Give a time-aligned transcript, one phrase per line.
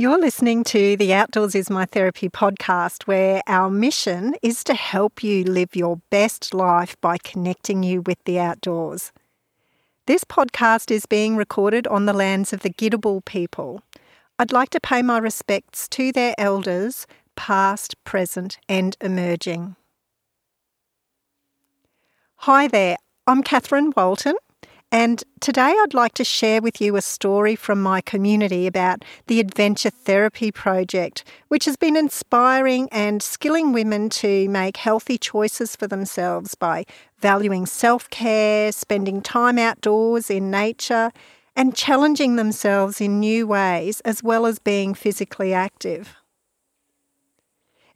[0.00, 5.24] You're listening to the Outdoors is My Therapy podcast, where our mission is to help
[5.24, 9.10] you live your best life by connecting you with the outdoors.
[10.06, 13.82] This podcast is being recorded on the lands of the Gidabal people.
[14.38, 17.04] I'd like to pay my respects to their elders,
[17.34, 19.74] past, present, and emerging.
[22.36, 24.36] Hi there, I'm Catherine Walton.
[24.90, 29.38] And today I'd like to share with you a story from my community about the
[29.38, 35.86] Adventure Therapy Project, which has been inspiring and skilling women to make healthy choices for
[35.86, 36.84] themselves by
[37.18, 41.12] valuing self care, spending time outdoors in nature,
[41.54, 46.16] and challenging themselves in new ways, as well as being physically active.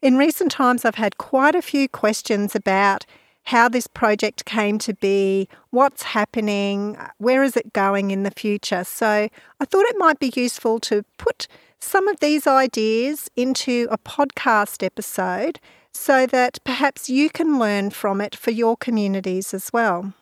[0.03, 3.07] In recent times, I've had quite a few questions about
[3.45, 8.85] how this project came to be, what's happening, where is it going in the future.
[8.85, 9.29] So
[9.61, 11.49] I thought it might be useful to put
[11.81, 15.59] some of these ideas into a podcast episode
[15.93, 20.15] so that perhaps you can learn from it for your communities as well.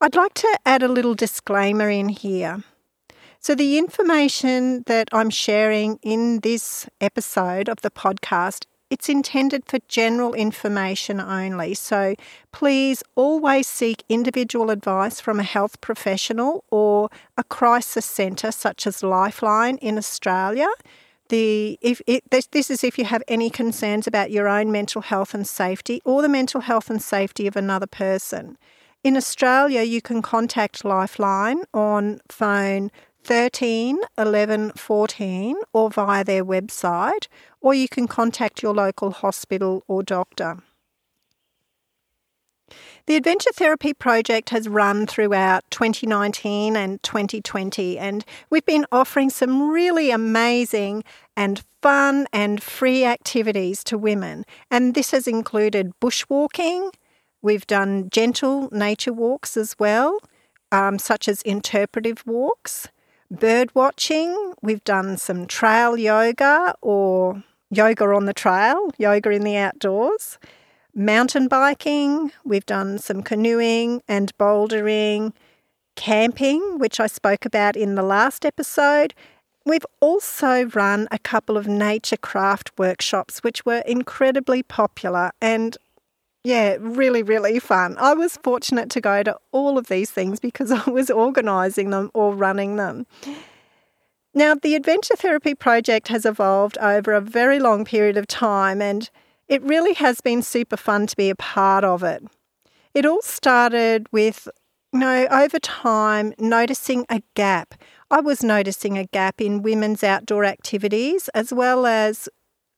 [0.00, 2.64] I'd like to add a little disclaimer in here.
[3.38, 9.78] So, the information that I'm sharing in this episode of the podcast it's intended for
[9.88, 11.74] general information only.
[11.74, 12.16] So
[12.52, 19.02] please always seek individual advice from a health professional or a crisis centre such as
[19.04, 20.68] Lifeline in Australia.
[21.28, 25.00] The, if it, this, this is if you have any concerns about your own mental
[25.00, 28.58] health and safety or the mental health and safety of another person.
[29.04, 32.90] In Australia, you can contact Lifeline on phone
[33.24, 37.28] 13 11 14 or via their website,
[37.60, 40.58] or you can contact your local hospital or doctor.
[43.06, 49.70] The Adventure Therapy Project has run throughout 2019 and 2020, and we've been offering some
[49.70, 51.02] really amazing
[51.36, 54.44] and fun and free activities to women.
[54.70, 56.92] And this has included bushwalking,
[57.42, 60.20] we've done gentle nature walks as well,
[60.70, 62.88] um, such as interpretive walks
[63.30, 64.54] bird watching.
[64.62, 70.38] We've done some trail yoga or yoga on the trail, yoga in the outdoors,
[70.94, 72.32] mountain biking.
[72.44, 75.32] We've done some canoeing and bouldering,
[75.96, 79.14] camping, which I spoke about in the last episode.
[79.64, 85.76] We've also run a couple of nature craft workshops, which were incredibly popular and
[86.42, 87.96] yeah, really, really fun.
[87.98, 92.10] I was fortunate to go to all of these things because I was organising them
[92.14, 93.06] or running them.
[94.32, 99.10] Now, the Adventure Therapy Project has evolved over a very long period of time and
[99.48, 102.22] it really has been super fun to be a part of it.
[102.94, 104.48] It all started with,
[104.92, 107.74] you know, over time, noticing a gap.
[108.10, 112.28] I was noticing a gap in women's outdoor activities as well as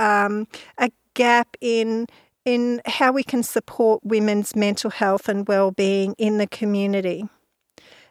[0.01, 0.49] um,
[0.79, 2.07] a gap in
[2.45, 7.29] in how we can support women's mental health and well-being in the community.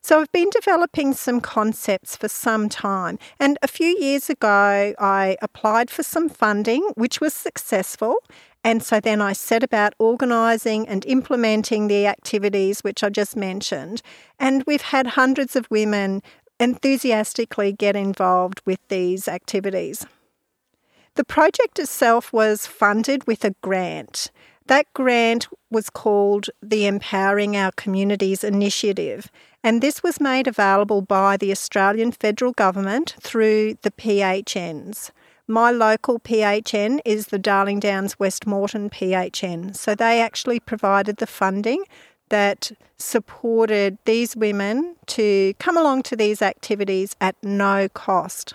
[0.03, 5.38] So I've been developing some concepts for some time, and a few years ago I
[5.44, 8.16] applied for some funding, which was successful.
[8.64, 14.02] And so then I set about organising and implementing the activities which I just mentioned.
[14.40, 16.22] And we've had hundreds of women
[16.59, 20.06] enthusiastically get involved with these activities.
[21.16, 24.32] The project itself was funded with a grant.
[24.68, 29.30] That grant was called the Empowering Our Communities Initiative,
[29.62, 35.12] and this was made available by the Australian Federal Government through the PHNs.
[35.48, 41.28] My local PHN is the Darling Downs West Moreton PHN, so they actually provided the
[41.28, 41.84] funding
[42.30, 48.54] that supported these women to come along to these activities at no cost.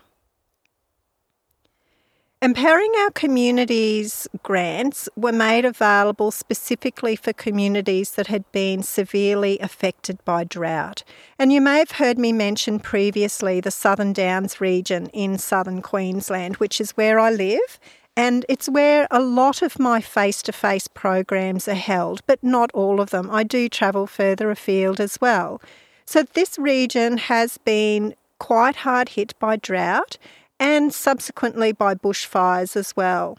[2.46, 10.24] Empowering Our Communities grants were made available specifically for communities that had been severely affected
[10.24, 11.02] by drought.
[11.40, 16.58] And you may have heard me mention previously the Southern Downs region in southern Queensland,
[16.58, 17.81] which is where I live.
[18.16, 22.70] And it's where a lot of my face to face programs are held, but not
[22.75, 23.28] all of them.
[23.28, 25.60] I do travel further afield as well.
[26.04, 30.16] So, this region has been quite hard hit by drought
[30.58, 33.38] and subsequently by bushfires as well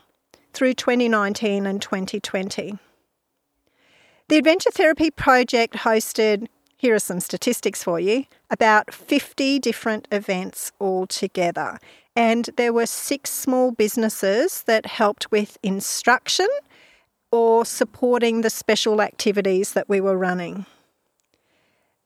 [0.53, 2.77] through 2019 and 2020.
[4.29, 10.71] The Adventure Therapy Project hosted, here are some statistics for you, about 50 different events
[10.81, 11.79] altogether.
[12.15, 16.47] And there were six small businesses that helped with instruction
[17.31, 20.65] or supporting the special activities that we were running.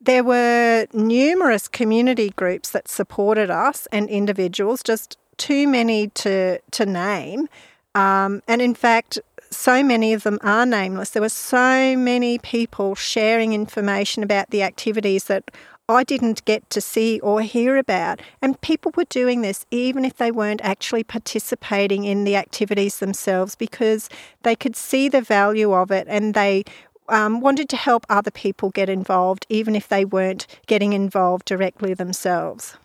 [0.02, 6.86] There were numerous community groups that supported us and individuals, just too many to, to
[6.86, 7.48] name.
[7.94, 9.20] Um, and in fact,
[9.52, 11.12] so many of them are nameless.
[11.12, 15.52] There were so many people sharing information about the activities that
[15.90, 18.22] I didn't get to see or hear about.
[18.42, 23.56] And people were doing this even if they weren't actually participating in the activities themselves
[23.56, 24.10] because
[24.44, 26.64] they could see the value of it and they
[27.10, 31.94] um, wanted to help other people get involved, even if they weren't getting involved directly
[31.94, 32.78] themselves.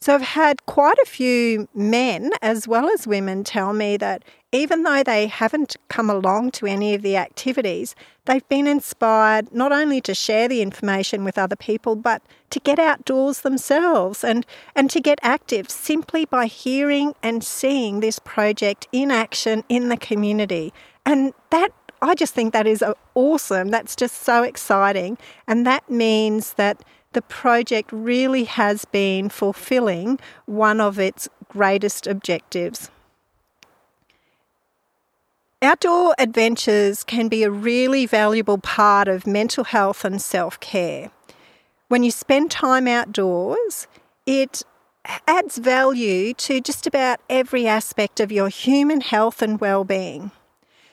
[0.00, 4.22] So I've had quite a few men as well as women tell me that
[4.52, 7.94] even though they haven't come along to any of the activities,
[8.26, 12.78] they've been inspired not only to share the information with other people, but to get
[12.78, 19.10] outdoors themselves and, and to get active simply by hearing and seeing this project in
[19.10, 20.72] action in the community.
[21.04, 21.72] And that
[22.02, 22.84] I just think that is
[23.14, 23.68] awesome.
[23.68, 25.18] That's just so exciting.
[25.46, 26.82] And that means that
[27.12, 32.90] the project really has been fulfilling one of its greatest objectives.
[35.62, 41.10] Outdoor adventures can be a really valuable part of mental health and self care.
[41.88, 43.86] When you spend time outdoors,
[44.26, 44.62] it
[45.26, 50.30] adds value to just about every aspect of your human health and well being.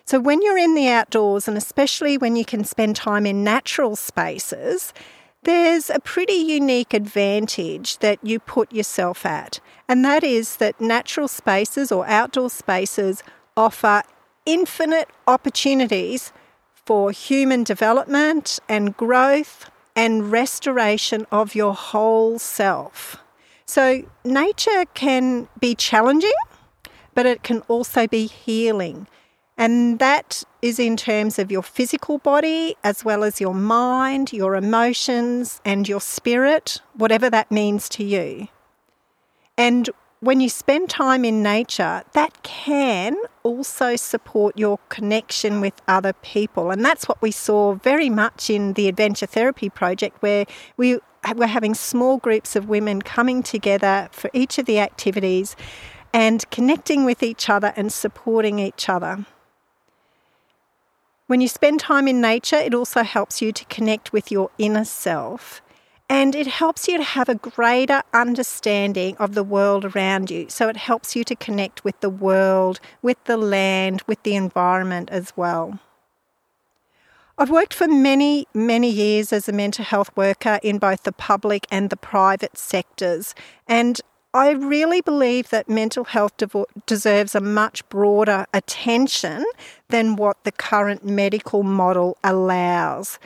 [0.06, 3.96] So, when you're in the outdoors, and especially when you can spend time in natural
[3.96, 4.94] spaces,
[5.44, 11.28] there's a pretty unique advantage that you put yourself at, and that is that natural
[11.28, 13.24] spaces or outdoor spaces
[13.56, 14.04] offer
[14.46, 16.34] infinite opportunities
[16.74, 23.18] for human development and growth and restoration of your whole self.
[23.66, 26.34] So, nature can be challenging,
[27.16, 29.08] but it can also be healing.
[29.58, 34.56] And that is in terms of your physical body, as well as your mind, your
[34.56, 38.48] emotions, and your spirit, whatever that means to you.
[39.58, 39.90] And
[40.22, 46.72] when you spend time in nature, that can also support your connection with other people.
[46.72, 50.46] And that's what we saw very much in the Adventure Therapy Project, where
[50.78, 51.00] we
[51.36, 55.56] were having small groups of women coming together for each of the activities
[56.14, 59.26] and connecting with each other and supporting each other.
[61.28, 64.86] When you spend time in nature, it also helps you to connect with your inner
[64.86, 65.62] self
[66.10, 70.48] and it helps you to have a greater understanding of the world around you.
[70.50, 75.10] So it helps you to connect with the world, with the land, with the environment
[75.10, 75.80] as well.
[77.38, 81.66] I've worked for many, many years as a mental health worker in both the public
[81.72, 83.34] and the private sectors,
[83.68, 84.00] and
[84.34, 86.34] I really believe that mental health
[86.88, 89.46] deserves a much broader attention
[89.90, 93.20] than what the current medical model allows.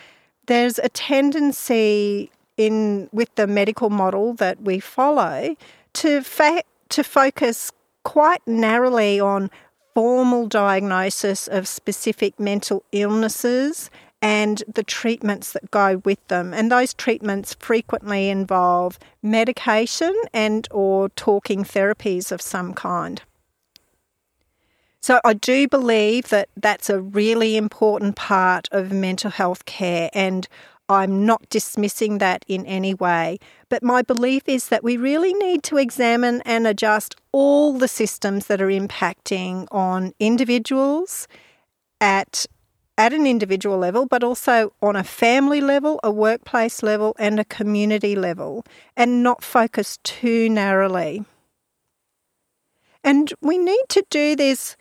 [0.47, 5.55] There's a tendency in with the medical model that we follow
[5.93, 7.71] to fa- to focus
[8.03, 9.49] quite narrowly on
[9.93, 13.89] formal diagnosis of specific mental illnesses
[14.21, 16.53] and the treatments that go with them.
[16.53, 23.21] And those treatments frequently involve medication and or talking therapies of some kind.
[24.99, 30.47] So i do believe that that's a really important part of mental health care and
[30.89, 35.63] I'm not dismissing that in any way, but my belief is that we really need
[35.63, 41.27] to examine and adjust all the systems that are impacting on individuals
[41.99, 42.45] at
[42.97, 47.45] at an individual level, but also on a family level, a workplace level, and a
[47.45, 51.23] community level, and not focus too narrowly.
[53.03, 54.75] And we need to do this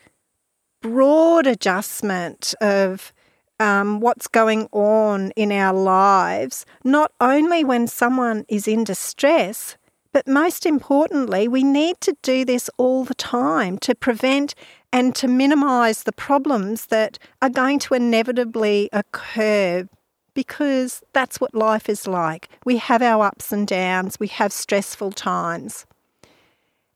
[0.81, 3.13] broad adjustment of
[3.59, 9.77] um, what's going on in our lives, not only when someone is in distress,
[10.11, 14.55] but most importantly, we need to do this all the time to prevent
[14.91, 19.87] and to minimise the problems that are going to inevitably occur
[20.33, 22.47] because that's what life is like.
[22.63, 25.85] We have our ups and downs, we have stressful times.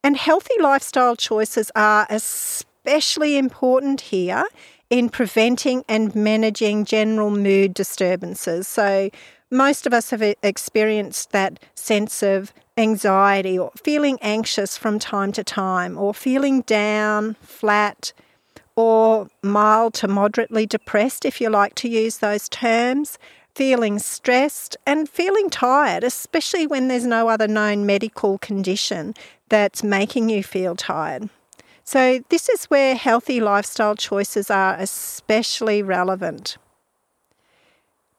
[0.04, 4.44] And healthy lifestyle choices are especially important here
[4.90, 8.68] in preventing and managing general mood disturbances.
[8.68, 9.10] So,
[9.52, 15.32] most of us have uh, experienced that sense of anxiety or feeling anxious from time
[15.34, 18.14] to time, or feeling down, flat,
[18.76, 23.20] or mild to moderately depressed, if you like to use those terms,
[23.54, 29.14] feeling stressed and feeling tired, especially when there's no other known medical condition
[29.50, 31.30] that's making you feel tired.
[31.84, 36.58] So, this is where healthy lifestyle choices are especially relevant.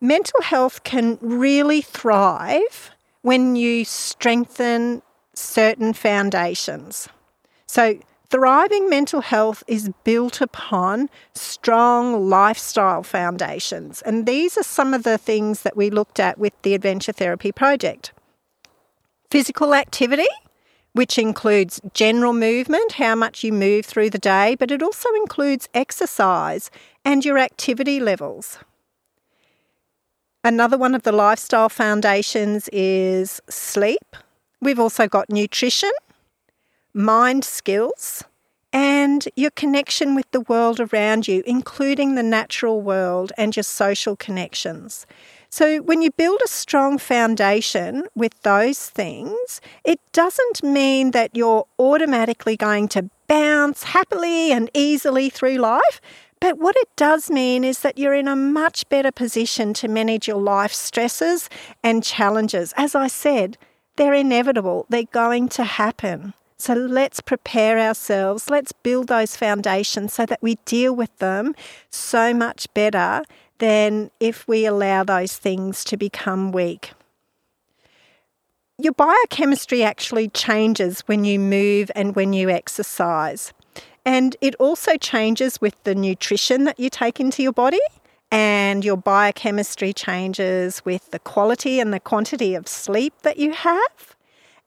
[0.02, 2.90] Mental health can really thrive
[3.22, 5.00] when you strengthen
[5.32, 7.08] certain foundations.
[7.66, 14.02] So, thriving mental health is built upon strong lifestyle foundations.
[14.02, 17.52] And these are some of the things that we looked at with the Adventure Therapy
[17.52, 18.12] Project
[19.30, 20.28] physical activity,
[20.92, 25.70] which includes general movement, how much you move through the day, but it also includes
[25.72, 26.70] exercise
[27.02, 28.58] and your activity levels.
[30.44, 34.16] Another one of the lifestyle foundations is sleep.
[34.60, 35.92] We've also got nutrition,
[36.92, 38.24] mind skills,
[38.72, 44.16] and your connection with the world around you, including the natural world and your social
[44.16, 45.06] connections.
[45.48, 51.66] So, when you build a strong foundation with those things, it doesn't mean that you're
[51.78, 56.00] automatically going to bounce happily and easily through life.
[56.42, 60.26] But what it does mean is that you're in a much better position to manage
[60.26, 61.48] your life stresses
[61.84, 62.74] and challenges.
[62.76, 63.56] As I said,
[63.94, 66.34] they're inevitable, they're going to happen.
[66.58, 71.54] So let's prepare ourselves, let's build those foundations so that we deal with them
[71.90, 73.22] so much better
[73.58, 76.90] than if we allow those things to become weak.
[78.78, 83.52] Your biochemistry actually changes when you move and when you exercise.
[84.04, 87.80] And it also changes with the nutrition that you take into your body,
[88.30, 94.16] and your biochemistry changes with the quality and the quantity of sleep that you have,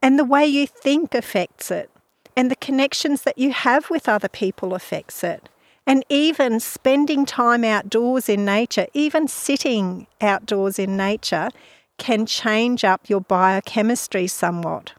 [0.01, 1.89] and the way you think affects it,
[2.37, 5.49] and the connections that you have with other people affects it.
[5.87, 11.49] And even spending time outdoors in nature, even sitting outdoors in nature,
[11.97, 14.93] can change up your biochemistry somewhat.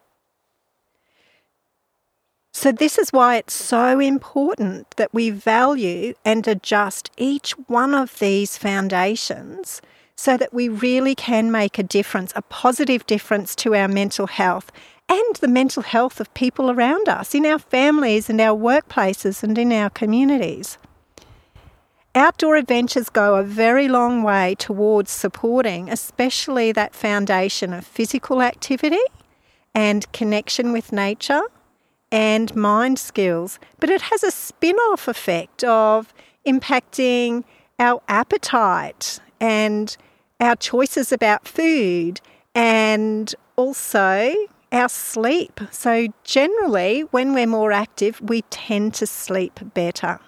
[2.59, 8.19] So, this is why it's so important that we value and adjust each one of
[8.19, 9.83] these foundations
[10.17, 14.73] so that we really can make a difference, a positive difference to our mental health
[15.07, 19.59] and the mental health of people around us, in our families and our workplaces and
[19.59, 20.79] in our communities.
[22.15, 29.05] Outdoor adventures go a very long way towards supporting, especially that foundation of physical activity
[29.75, 31.43] and connection with nature
[32.13, 36.13] and mind skills, but it has a spin off effect of
[36.47, 37.45] impacting
[37.79, 39.97] our appetite and
[40.41, 42.21] our choices about food
[42.55, 44.35] and also
[44.73, 45.61] our sleep.
[45.71, 50.21] So, generally, when we're more active, we tend to sleep better.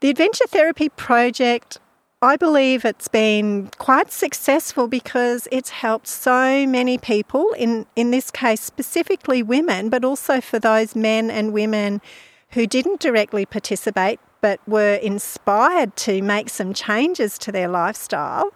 [0.00, 1.78] The Adventure Therapy Project
[2.20, 8.32] I believe it's been quite successful because it's helped so many people, in, in this
[8.32, 12.00] case specifically women, but also for those men and women
[12.50, 18.52] who didn't directly participate but were inspired to make some changes to their lifestyle.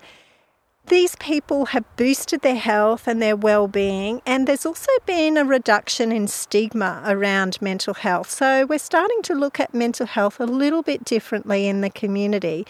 [0.86, 6.10] These people have boosted their health and their well-being and there's also been a reduction
[6.10, 8.28] in stigma around mental health.
[8.28, 12.66] So we're starting to look at mental health a little bit differently in the community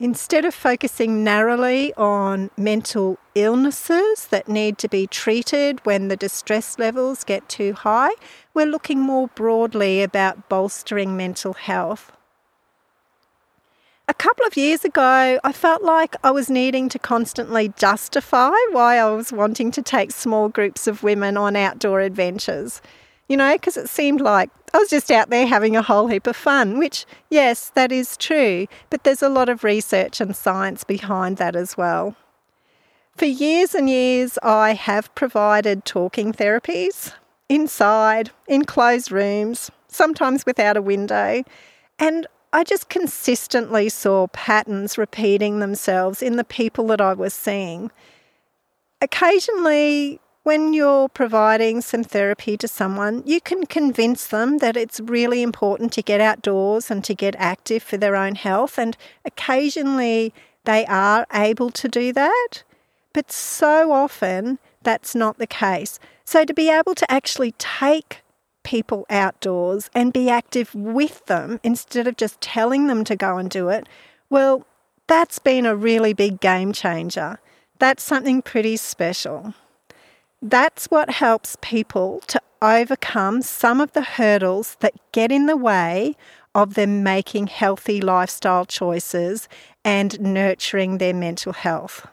[0.00, 6.78] Instead of focusing narrowly on mental illnesses that need to be treated when the distress
[6.78, 8.12] levels get too high,
[8.54, 12.12] we're looking more broadly about bolstering mental health.
[14.06, 18.98] A couple of years ago, I felt like I was needing to constantly justify why
[18.98, 22.80] I was wanting to take small groups of women on outdoor adventures
[23.28, 26.26] you know, because it seemed like I was just out there having a whole heap
[26.26, 30.84] of fun, which, yes, that is true, but there's a lot of research and science
[30.84, 32.16] behind that as well.
[33.16, 37.12] For years and years, I have provided talking therapies
[37.48, 41.42] inside, in closed rooms, sometimes without a window,
[41.98, 47.90] and I just consistently saw patterns repeating themselves in the people that I was seeing.
[49.02, 55.42] Occasionally, when you're providing some therapy to someone, you can convince them that it's really
[55.42, 58.78] important to get outdoors and to get active for their own health.
[58.78, 60.32] And occasionally
[60.64, 62.62] they are able to do that.
[63.12, 66.00] But so often that's not the case.
[66.24, 68.22] So to be able to actually take
[68.62, 73.50] people outdoors and be active with them instead of just telling them to go and
[73.50, 73.86] do it,
[74.30, 74.66] well,
[75.08, 77.38] that's been a really big game changer.
[77.78, 79.52] That's something pretty special.
[80.40, 86.16] That's what helps people to overcome some of the hurdles that get in the way
[86.54, 89.48] of them making healthy lifestyle choices
[89.84, 92.06] and nurturing their mental health.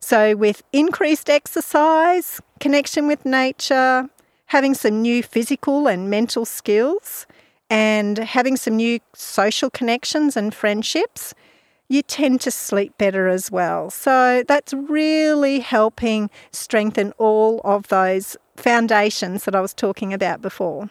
[0.00, 4.08] So, with increased exercise, connection with nature,
[4.46, 7.26] having some new physical and mental skills,
[7.70, 11.34] and having some new social connections and friendships,
[11.92, 13.90] you tend to sleep better as well.
[13.90, 20.88] So that's really helping strengthen all of those foundations that I was talking about before.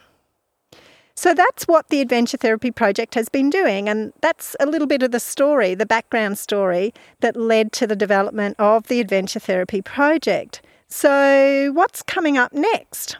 [1.16, 5.04] So that's what the Adventure Therapy Project has been doing, and that's a little bit
[5.04, 9.82] of the story, the background story that led to the development of the Adventure Therapy
[9.82, 10.62] Project.
[10.88, 13.18] So, what's coming up next?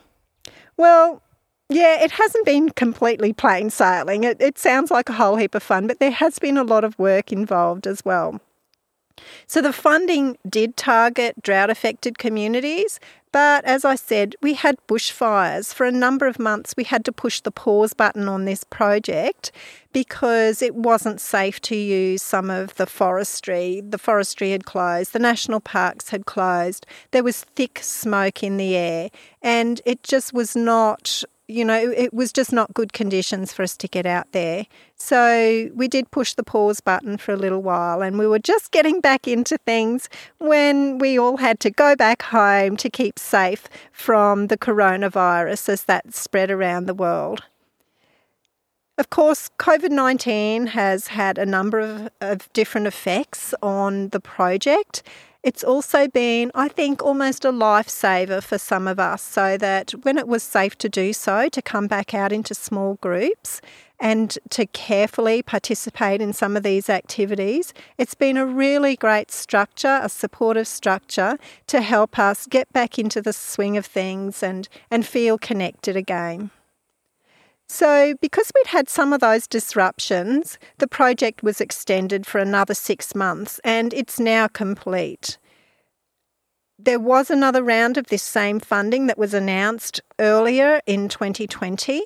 [0.76, 1.22] Well,
[1.72, 4.24] yeah, it hasn't been completely plain sailing.
[4.24, 6.84] It, it sounds like a whole heap of fun, but there has been a lot
[6.84, 8.40] of work involved as well.
[9.46, 12.98] So the funding did target drought affected communities,
[13.30, 15.72] but as I said, we had bushfires.
[15.72, 19.52] For a number of months, we had to push the pause button on this project
[19.92, 23.82] because it wasn't safe to use some of the forestry.
[23.86, 28.76] The forestry had closed, the national parks had closed, there was thick smoke in the
[28.76, 29.10] air,
[29.42, 33.76] and it just was not you know, it was just not good conditions for us
[33.76, 34.66] to get out there.
[34.96, 38.70] So we did push the pause button for a little while and we were just
[38.70, 43.64] getting back into things when we all had to go back home to keep safe
[43.92, 47.42] from the coronavirus as that spread around the world.
[48.98, 55.02] Of course, COVID 19 has had a number of, of different effects on the project.
[55.42, 60.16] It's also been, I think, almost a lifesaver for some of us, so that when
[60.16, 63.60] it was safe to do so, to come back out into small groups
[63.98, 69.98] and to carefully participate in some of these activities, it's been a really great structure,
[70.00, 75.04] a supportive structure to help us get back into the swing of things and, and
[75.04, 76.52] feel connected again.
[77.68, 83.14] So, because we'd had some of those disruptions, the project was extended for another six
[83.14, 85.38] months and it's now complete.
[86.78, 92.02] There was another round of this same funding that was announced earlier in 2020,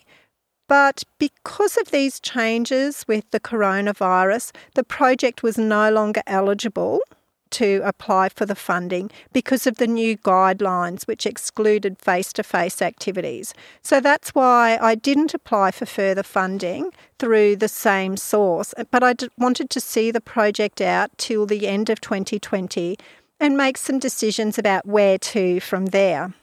[0.68, 7.00] but because of these changes with the coronavirus, the project was no longer eligible
[7.50, 12.82] to apply for the funding because of the new guidelines which excluded face to face
[12.82, 13.54] activities.
[13.82, 19.14] So that's why I didn't apply for further funding through the same source, but I
[19.38, 22.96] wanted to see the project out till the end of 2020
[23.40, 26.34] and make some decisions about where to from there.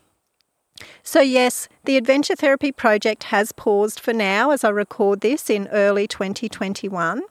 [1.04, 5.68] So, yes, the Adventure Therapy Project has paused for now as I record this in
[5.68, 7.22] early 2021.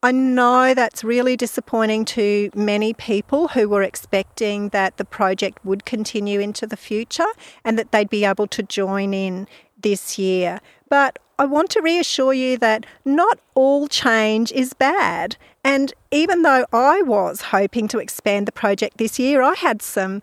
[0.00, 5.84] I know that's really disappointing to many people who were expecting that the project would
[5.84, 7.26] continue into the future
[7.64, 10.60] and that they'd be able to join in this year.
[10.88, 15.36] But I want to reassure you that not all change is bad.
[15.64, 20.22] And even though I was hoping to expand the project this year, I had some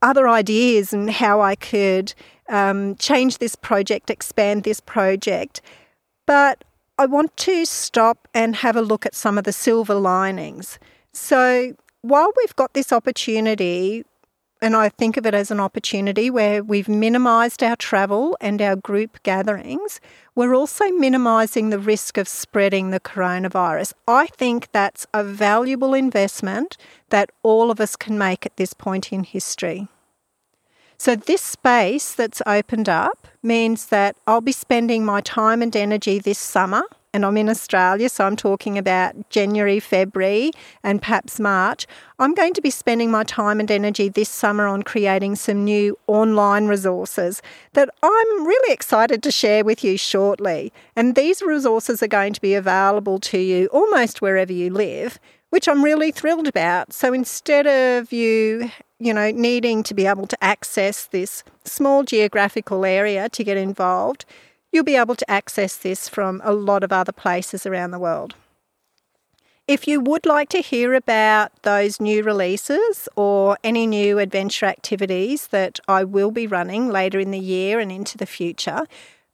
[0.00, 2.14] other ideas and how I could
[2.48, 5.60] um, change this project, expand this project.
[6.24, 6.62] But
[7.00, 10.80] I want to stop and have a look at some of the silver linings.
[11.12, 14.04] So, while we've got this opportunity,
[14.60, 18.74] and I think of it as an opportunity where we've minimised our travel and our
[18.74, 20.00] group gatherings,
[20.34, 23.92] we're also minimising the risk of spreading the coronavirus.
[24.08, 26.76] I think that's a valuable investment
[27.10, 29.86] that all of us can make at this point in history.
[31.00, 36.18] So, this space that's opened up means that I'll be spending my time and energy
[36.18, 36.82] this summer,
[37.14, 40.50] and I'm in Australia, so I'm talking about January, February,
[40.82, 41.86] and perhaps March.
[42.18, 45.96] I'm going to be spending my time and energy this summer on creating some new
[46.08, 47.42] online resources
[47.74, 50.72] that I'm really excited to share with you shortly.
[50.96, 55.68] And these resources are going to be available to you almost wherever you live which
[55.68, 56.92] I'm really thrilled about.
[56.92, 62.84] So instead of you you know, needing to be able to access this small geographical
[62.84, 64.24] area to get involved,
[64.72, 68.34] you'll be able to access this from a lot of other places around the world.
[69.68, 75.48] If you would like to hear about those new releases or any new adventure activities
[75.48, 78.86] that I will be running later in the year and into the future,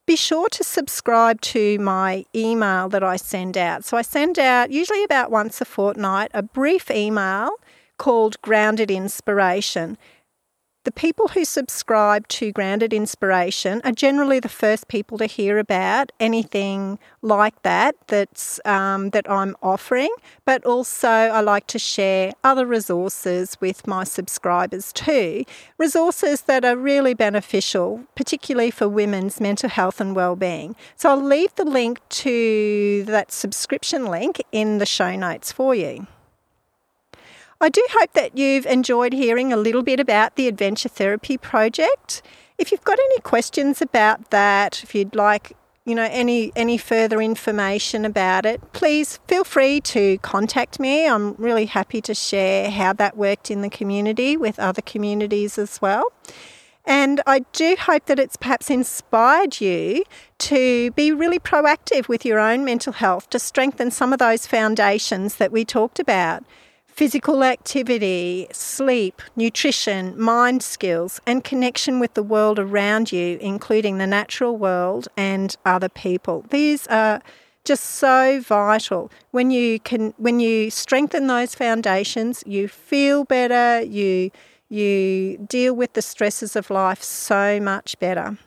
[0.07, 3.85] be sure to subscribe to my email that I send out.
[3.85, 7.51] So I send out usually about once a fortnight a brief email
[7.97, 9.97] called Grounded Inspiration.
[10.85, 16.13] The people who subscribe to Grounded Inspiration are generally the first people to hear about
[16.21, 20.15] anything like that that's um, that I'm offering.
[20.45, 25.45] But also, I like to share other resources with my subscribers too.
[25.79, 30.77] Resources that are really beneficial, particularly for women's mental health and well-being.
[30.97, 36.07] So I'll leave the link to that subscription link in the show notes for you.
[37.61, 42.23] I do hope that you've enjoyed hearing a little bit about the Adventure Therapy Project.
[42.59, 47.21] If you've got any questions about that, if you'd like you know any any further
[47.21, 51.07] information about it, please feel free to contact me.
[51.07, 55.81] I'm really happy to share how that worked in the community with other communities as
[55.83, 56.13] well.
[56.87, 60.05] And I do hope that it's perhaps inspired you
[60.39, 65.37] to be really proactive with your own mental health to strengthen some of those foundations
[65.37, 66.45] that we talked about
[66.95, 74.07] physical activity, sleep, nutrition, mind skills, and connection with the world around you, including the
[74.07, 76.45] natural world and other people.
[76.51, 77.21] These are
[77.65, 79.11] just so vital.
[79.33, 84.31] When you can when you strengthen those foundations, you feel better, you
[84.69, 88.39] you deal with the stresses of life so much better.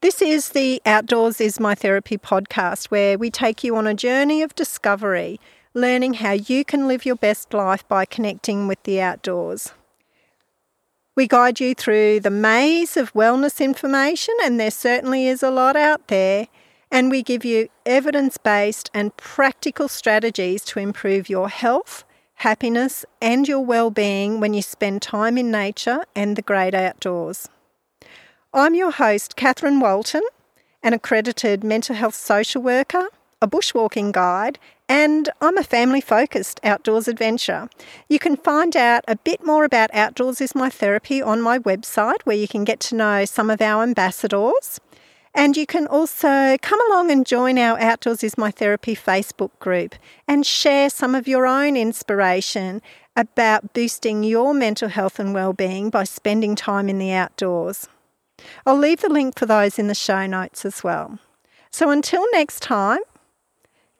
[0.00, 4.40] This is the Outdoors is My Therapy podcast, where we take you on a journey
[4.40, 5.40] of discovery,
[5.76, 9.74] learning how you can live your best life by connecting with the outdoors.
[11.14, 15.76] We guide you through the maze of wellness information, and there certainly is a lot
[15.76, 16.48] out there.
[16.90, 22.04] And we give you evidence based and practical strategies to improve your health,
[22.36, 27.48] happiness, and your well-being when you spend time in nature and the great outdoors.
[28.54, 30.22] I'm your host, Catherine Walton,
[30.82, 33.08] an accredited mental health social worker,
[33.42, 37.68] a bushwalking guide, and I'm a family focused outdoors adventure.
[38.08, 42.22] You can find out a bit more about Outdoors is My Therapy on my website,
[42.24, 44.80] where you can get to know some of our ambassadors.
[45.34, 49.94] And you can also come along and join our Outdoors is My Therapy Facebook group
[50.26, 52.80] and share some of your own inspiration
[53.14, 57.88] about boosting your mental health and well-being by spending time in the outdoors.
[58.64, 61.18] I'll leave the link for those in the show notes as well.
[61.70, 63.00] So until next time,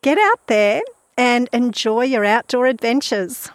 [0.07, 0.83] get out there
[1.19, 3.51] and enjoy your outdoor adventures.